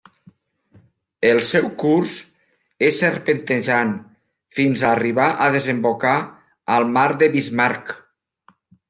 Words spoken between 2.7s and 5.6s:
és serpentejant fins a arribar a